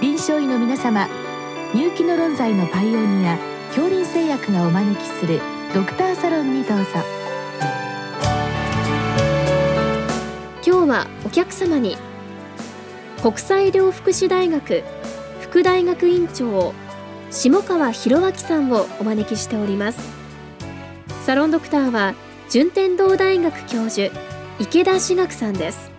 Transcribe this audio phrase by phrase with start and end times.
[0.00, 1.08] 臨床医の皆様
[1.74, 3.36] 入気の論剤のパイオニア
[3.74, 5.40] 恐林製薬がお招きする
[5.74, 6.84] ドクターサロンにどうぞ。
[10.64, 11.96] 今日はお客様に
[13.22, 14.84] 国際医療福祉大学
[15.40, 16.72] 副大学院長
[17.32, 19.98] 下川博明さんをお招きしております。
[21.26, 22.14] サロンドクターは
[22.48, 24.16] 順天堂大学教授
[24.60, 25.97] 池田志学さんです。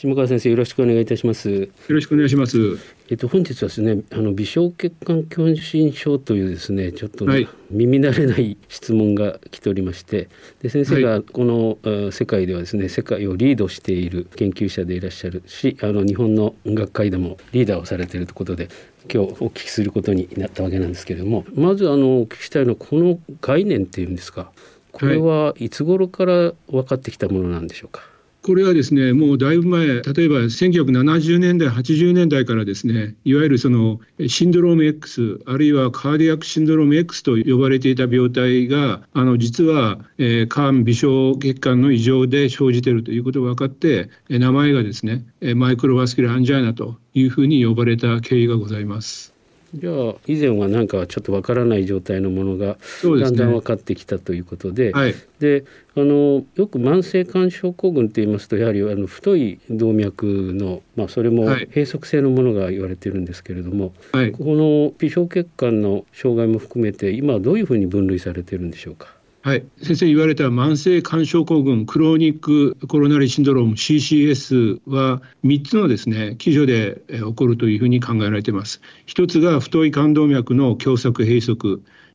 [0.00, 1.50] 下川先生よろしくお願いいたします。
[1.50, 2.78] よろしくお願いします。
[3.10, 7.26] えっと本日はですねあの微小血管狭心症というですねちょっと、
[7.70, 10.30] 耳慣れない質問が来ておりまして
[10.62, 18.70] で先生がこの、はい、世界ではですね世界をリードしている研究者でいらっしゃるしあの日本の音楽界でもリーダーをされているということで
[19.12, 24.50] 今日お聞きすることになったわけなんですけれどもまずあのお聞きしたいのはこの概念っていうんですか
[24.92, 28.02] これはいつ頃から分かってきたものなんでしょうか、
[28.42, 49.39] これはですねもうだいぶ前例えば1970年代80年代からですねいわゆるそのシンドローム X あるいはカーディアックシンドローム X と呼ばれていた病態があの実は、えー、肝微小血管の異常で生じているということが分かって名前がですねマイクロバスキュラアンジャイナというふうに呼ばれた経緯がございます。
[49.74, 55.64] じゃあ以前はなんかちょっとわからない状態のものがだんだん分かってきたということで、ねはい、で
[55.96, 69.19] あのよく慢性肝症候群といいますとやはりあの太い動脈の、まあ、それも閉塞性のものが言われているんですけれども、はい、この微小血管の障害も含めて今はどういうふうに分類されているんでしょうか？
[69.42, 78.82] はい、先生言われた慢性肝症候群クローニックコロナリシンドローム CCS は3つのですね基準で起こるというふうに考えられています。
[79.06, 81.56] 一つが太い冠動脈の狭窄閉塞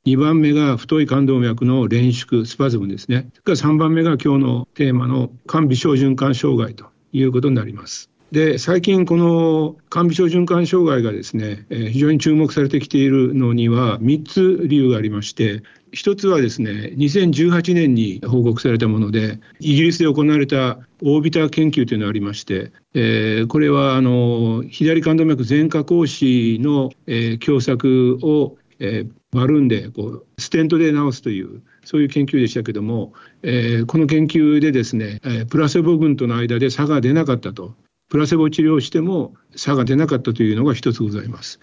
[0.06, 3.28] 2番目が太い冠動脈の連縮スパズムですね。
[3.34, 8.12] それから3番目が今日のテーマの肝微小循環障害ということになります。
[8.32, 33.14] で最近この肝微小循環障害がですね、えー、非常に注目されてきているのには3つ理由がありまして一つはですね2018年に報告されたものでイギリスで行われたオービター研究というのがありまして、えー、これはあの左冠動脈全下格子の、えー、狭窄を、えー、バルーンでこうステントで治すというそういう研究でしたけども、
[33.44, 37.76] えー、この研究でですね、えー、プラセボ群との間で差が出なかったと。
[38.16, 41.60] プラセボ治療をしても差が出なかったというのが一つございます。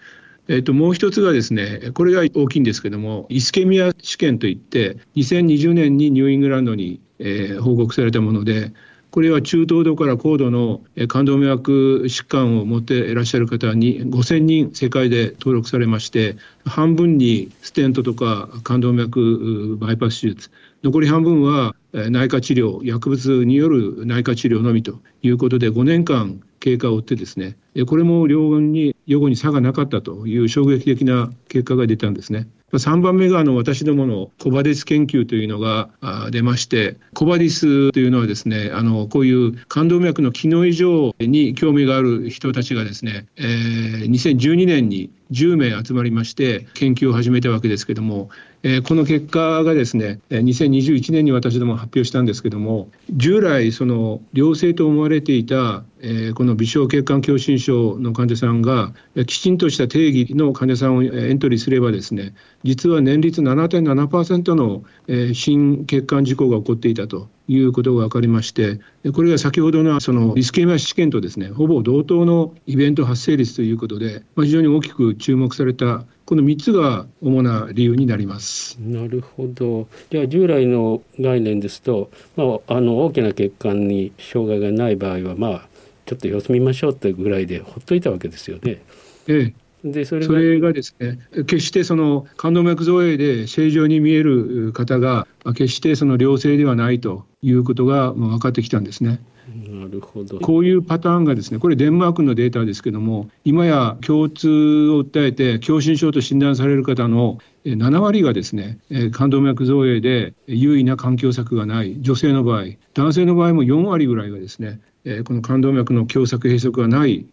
[0.47, 8.71] えっと、もう一つがですね、これが大きいんですけども、イスケミア試験といって、2020年にニューイングランドに、えー、報告されたもので、
[9.09, 16.35] これは中等度から高度の冠動脈疾患を持っていらっしゃる方に5000人世界で登録されまして
[16.65, 20.49] 半分にステントとか冠動脈バイパス手術
[20.83, 27.55] 残り半分は内科治療薬物による内科治療のみということで5年間経過を追ってですね
[27.87, 32.47] これも両軍に予後に差がなかったという衝撃的な結果が出たんですね。
[32.71, 35.89] 3番目があの私どものコバディス研究というのが
[36.31, 48.29] 出ましてコバディスというのはですねあのこういう冠動脈の機能異常に興味がある人たちがですね、えー、2012年に10名集まりまして研究を始めたわけですけども、
[48.61, 58.93] え、この結果がですね2021年に私ども発表したんですけども従来その良性と思われていたえ、この微小血管狭心症の患者さんが
[59.25, 67.29] きちんとした定義の患者さんをエントリーすればですね実は年率7.7%の、えー、心血管事故が起こっていたと。
[67.47, 68.79] いうことが分かりまして
[69.13, 78.77] これが先ほどのそのリスケミア試験とですねほぼ同等のイベント発生率ということで、まあ、非常に大きく注目されたこの3つが主な理由になります。
[78.79, 79.87] なるほど。
[80.09, 85.67] じゃあ従来の概念ですと、まあ、あの大きな血管に障害がない場合は、まあ、
[86.05, 88.81] ちょっと様子見ましょうってぐらいでほっといたわけですよね。
[89.27, 89.53] ええ、
[89.83, 99.19] でそれそれがですね決してその冠動脈造影で正常に見える方が決してその良性ではないということが分かってきたんですね。
[99.67, 104.47] なるほどこういうパターンがですねこれデンマークのデータですけども今や共通
[104.89, 112.01] を訴えて狭心症と診断される方の7割がですね冠動脈造影で優位な環境策がない。
[112.01, 114.79] 女性の場合男性の場合も4割ぐらいがですね
[115.25, 117.25] この冠動脈の狭窄閉塞がない。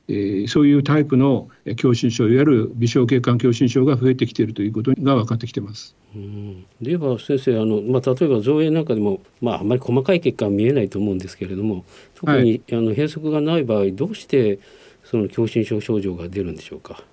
[0.48, 1.48] そういうタイプの
[1.78, 5.94] 狭心症いわゆる微小血管狭心症が増えてきているということが分かってきてます。
[6.14, 11.84] うん、では先生あの、まあ、例えば造影なんかでも、まあ、あまり細かい血管は見えないと思うんですけれども
[12.16, 14.58] 特に、はい、あの閉塞がない場合どうして
[15.04, 17.04] その狭心症症状が出るんでしょうか？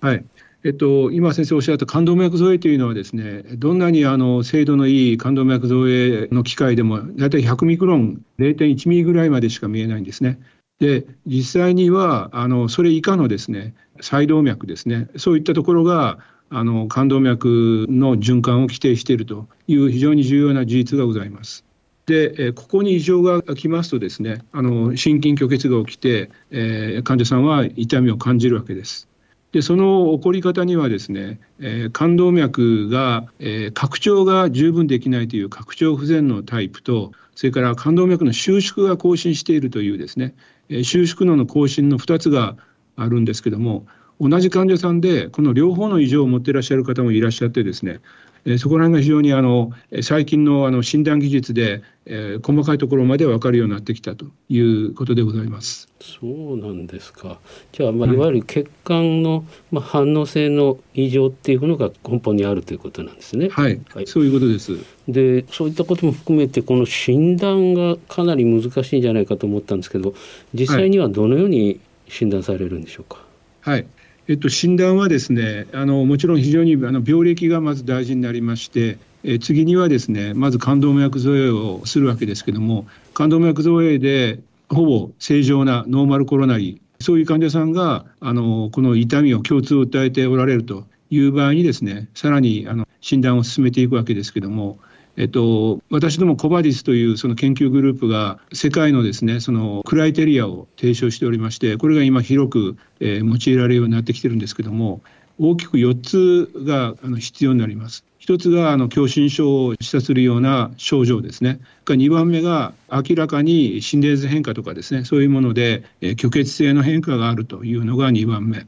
[0.00, 0.24] はい
[0.62, 10.38] えっと、今先生おっしゃった冠動脈造影というのはですねどんなにあの精度のいい冠動脈造影の機械でも大体100ミクロン0.1ミリぐらいまでしか見えないんですね。
[10.78, 16.18] で実際にはあのそれ以下のですね細動脈ですねそういったところが
[16.50, 21.64] あの冠動脈の循環を規定しているという非常に重要な事実がございます。
[22.04, 29.09] でここに異常がきますとですねあの心筋虚血が起きて、えー、患者さんは痛みを感じるわけです。
[29.52, 40.34] でその起こり方にはですね、えー、冠動脈が、えー、拡張が十分できないという拡張不全のタイプとそれから冠動脈の収縮が更新しているというですね、
[40.68, 42.56] えー、収縮能の更新の2つが
[42.96, 43.86] あるんですけども
[44.20, 48.00] 同じ患者さんでこの両方の異常を持っていらっしゃる方もいらっしゃってですね
[48.44, 49.72] えそこら辺が非常にあの
[50.02, 55.88] 最近のあの診断技術で、えー、細かいところまで分かるようになってきたということでございます。
[56.00, 57.38] そうなんですか。
[57.72, 63.50] じゃあ、まあ、いわゆる血管の、まあ、反応性の異常っていうのが根本にあるということなんですね。
[63.50, 64.78] はい、はい、そういうことです。
[65.06, 70.14] で、そういったことも含めて、この診断がかなり難しいんじゃないかと思ったんですけど、
[70.54, 73.22] 実際にはどのように診断されるんでしょうか？
[73.60, 73.86] はい、
[74.30, 84.38] えっと、診断はですねあのもちろん非常にあの病歴がまず大事になりましてえ次にはですねまず冠動脈造影をするわけですけども冠動脈造影で
[84.68, 94.78] ほぼ正常なノーマルコロナリそういう患者さんがあのこの痛みを共通を訴えておられるという場合にですねさらにあの診断を進めていくわけですけども
[95.20, 105.02] えっと、私どもコバディスというその研究グループが世界のですねそのクライテリアを提唱しておりましてこれが今広く、えー、用いられるようになってきてるんですけども
[105.38, 108.04] 大きく4つがあの必要になります。
[108.20, 111.60] 1つがあの狭心症を示唆するような症状ですね。
[111.86, 118.66] 2番目が明らかに心電図変化とかですねそういうもので、えー、虚血性の変化があるというのが2番目。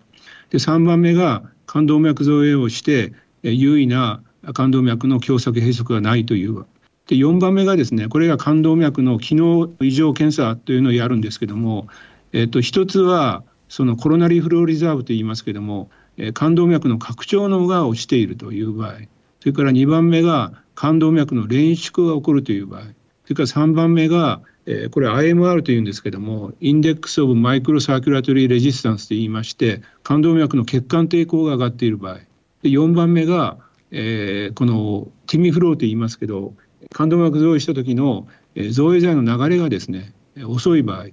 [0.50, 6.64] で3番目が冠動脈造影をして、えー、優位な冠動脈の狭窄閉塞がないという。
[7.06, 11.88] で4番目がですねこれが冠動脈の機能異常検査というのをやるんですけども、
[12.32, 18.92] えっと、1つはそのコロナリフローリザーブと言いますけども、え冠動脈の拡張能が落ちているという場合。
[19.40, 22.82] それから2番目が冠動脈の攣縮が起こるという場合。
[23.24, 32.18] それから3番目がえこれ IMR というんですけども Index of Microcirculatory Resistance と言いまして冠動脈の血管抵抗が上がっている場合。
[32.62, 33.58] で4番目が
[33.92, 36.54] えー、この TIMI flow と言いますけど
[36.92, 38.26] 冠動脈造影した時の、
[38.72, 41.06] 造影剤の流れがですね遅い場合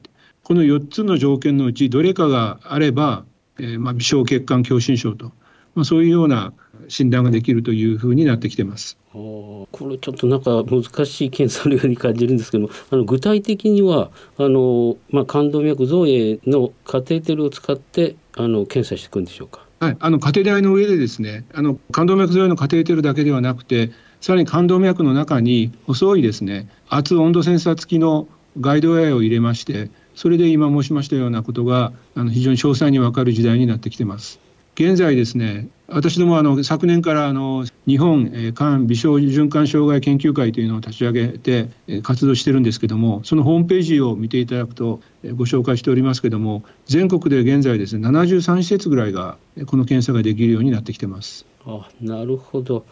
[0.43, 3.23] この4つの条件のうちどれかがあれば、
[3.59, 5.31] えーまあ、微小血管狭心症と、
[5.75, 6.53] まあ、そういうような
[6.87, 8.97] 診断ができるというふうになってきてます。
[9.13, 19.68] これちょっとなんか難しい検査のように感じるんですけどあの具体的にはあの、まあ、冠動脈造影のカテーテルを使ってあの検査していくんでしょうか？
[19.79, 28.27] はい、あのカテ台の上でですねあの冠動脈沿いのカテーテルだけではなくてさらに冠動脈の中に細いですね圧温度センサー付きの
[28.59, 34.41] ガイドウェアを入れましてそれで今申しましたようなことがあの非常に詳細に分かる時代になってきてます。
[34.75, 41.69] 現在ですね私どもあの昨年からあの日本肝微小循環障害研究会というのを立ち上げて
[42.03, 45.01] 活動してるんですけどもそのホームページを見ていただくと
[45.35, 51.45] ご紹介しておりますけども全国で現在ですね73施設ぐらいがこの検査ができるようになってきてます。
[51.65, 52.85] あなるほど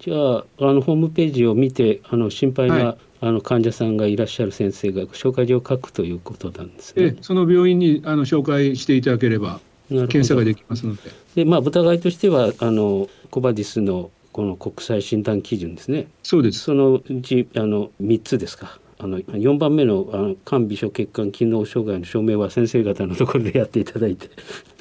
[0.00, 7.16] じゃああのホームページを見てあの心配な、はい、あの患者さんがいらっしゃる先生が紹介状を書くということなんですね。
[7.22, 11.02] その病院にあの紹介していただければ検査ができますので。
[11.34, 16.06] でまあ疑いとしてはあのコバディスのこの国際診断基準ですね。
[16.22, 16.60] そうです。
[16.60, 18.78] そのうちあの三つですか。
[18.98, 24.28] あの4番目のあの肝微小血管機能障害の証明は先生方のところでやっていただいて。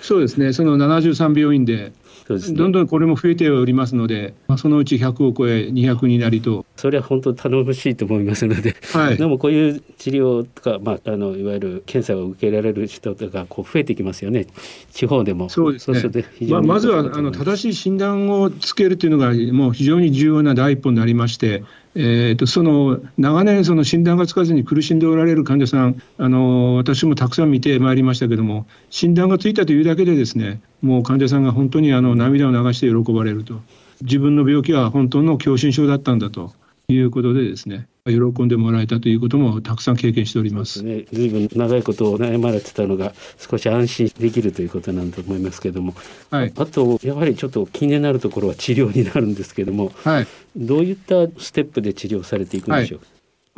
[0.02, 0.54] そうですね。
[0.54, 1.92] その73病院で
[2.28, 6.66] そうですね、どんどんこれも増えておりますので、まあ、そのうち100を超え200になりと。
[6.76, 14.46] それは本当頼もしいと思いますので、はい、でもこういう治療とか、まあ、あのいわゆる検査を受けられる人とかこう増えてきますよね。
[14.92, 15.48] 地方でも。
[15.48, 16.26] そうですね。
[16.50, 21.64] まあ、まずはあの正しい診断をつけるというのがもう非常に重要な第一歩になりまして
[22.00, 33.62] えーと、その長年その診断がつかずに苦しんでおられる患者さんあの私もたくさん見てまいりましたけども診断がついたというだけでですねもう患者さんが本当にあの涙を流して喜ばれると。
[34.02, 36.54] 自分の病気は本当の狭心症だったんだと
[36.88, 40.84] いうことでですね喜んでもらえたということもたくさん経験しております。
[40.84, 45.94] ね、随分長いことを悩まれてたのが少し安心できるということなんだと思いますけども、
[46.32, 53.08] はい、あとやはりちょっと気になるところは治療になるんですけども、はい、どういったステップで治療されていくんでしょう、はい。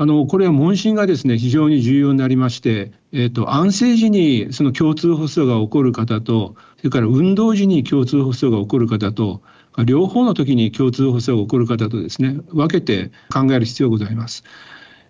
[0.01, 9.41] あのこれは問診がですね非常に重要になりまして、えーと、安静時にその胸痛発作が起こる方とそれから運動時に胸痛発作が起こる方と
[9.86, 14.43] 両方の時に共通発作が起こる方とですね分けて考える必要がございます。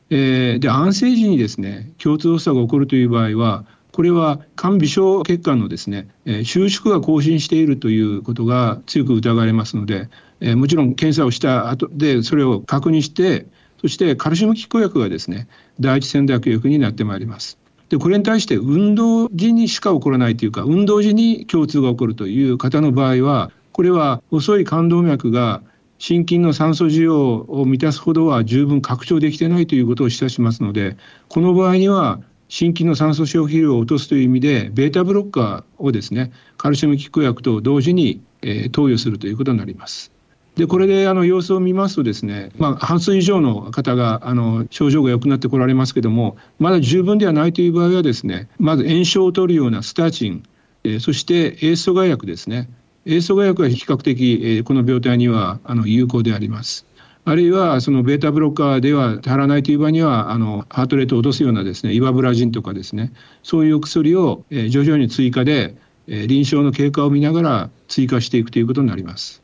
[0.09, 10.09] えー、で安静時にですね共通発作が起こるという場合はこれは肝微小血管のですね、えー、収縮が更新しているということが強く疑われますので、
[10.39, 13.45] えー、もちろん検査をした後でそれを確認して
[13.81, 15.47] そしてカルシウム拮抗薬がですね
[15.79, 17.57] 第一選択薬になってまいります。
[17.89, 25.63] でこれに対して運動時にしか起こらないというか運動時に共通が起こるという方の場合はこれは細い冠動脈が
[25.99, 30.97] 心筋の酸素需要を満たすほどは十分拡張できてないということを示唆しますので
[31.29, 32.19] この場合には
[32.49, 40.11] 心筋の酸素消費量を落とすという意味でベータブロッカーをですねカルシウム拮抗薬と同時に、え、投与するということになります。
[40.57, 50.43] でこれであの様子を見ますとですね、まあ、半数以上の方があの症状が良くなってこられますけどもまだ十分ではないという場合はですねまず炎症を取るようなスタチン、
[50.83, 52.67] え、そしてエース阻害薬ですね
[53.11, 56.85] 塩素化薬は比較的、この病態にはあの有効であります。
[57.25, 63.11] あるいはそのベータブロッカーでは足らないという場合にはあのハートレートを落とすようなですねイバブラジンとかですね
[63.43, 65.75] そういう薬を、え徐々に追加で、
[66.07, 69.41] え臨床の経過を見ながら追加していくということになります。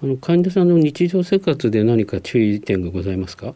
[0.00, 3.54] あの患者さんの日常生活で何か注意点がございますか？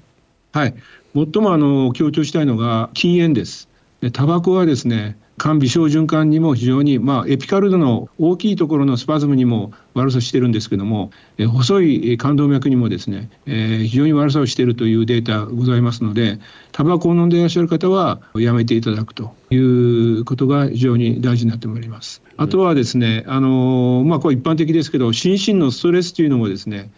[0.52, 0.74] はい、
[1.14, 3.68] 最もあの強調したいのが禁煙です。
[4.00, 16.38] でタバコはですね肝微小循環にも非常に、まあ、エピカルドの大きいところのスパズムにも悪さしてるんですけども、え細い冠動脈にもですね、えー、非常に悪さをしているというデータございますので
[16.70, 22.22] タバコを飲んでいらっしゃる方はやめていただくということが非常に大事になってまいります。
[22.36, 26.90] あとはですね、あのまあ、これ一般的ですけど心身のストレスというのもですね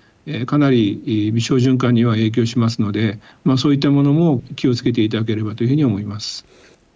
[0.46, 6.46] かなり微小循環には影響しますので、まあ、そういったものも気をつけていただければというふうに思います。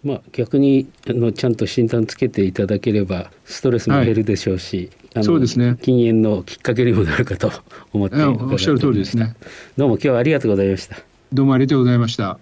[0.01, 5.77] まあ、逆にあのちゃんと診断つけていただければストレスも減るでしょうし、はい、そうですね。
[5.81, 7.51] 禁煙のきっかけにもなるかと
[7.91, 9.35] 思っておっしゃる通りですね。
[9.75, 10.97] どうも今日はありがとうございました。
[11.33, 12.39] どうもありがとうございました。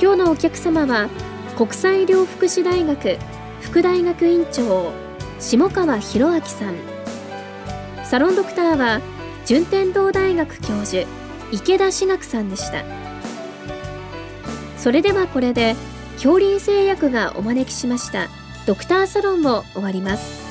[0.00, 1.08] 今日のお客様は
[1.56, 3.18] 国際医療福祉大学
[3.64, 4.92] 副大学院長
[5.40, 6.74] 下川博明さん。
[8.04, 9.00] サロンドクターは
[9.46, 11.06] 順天堂大学教授
[11.50, 12.84] 池田志学さんでした。
[14.76, 15.76] それではこれで
[16.16, 18.28] 恐林製薬がお招きしました
[18.66, 20.43] ドクターサロンを終わります。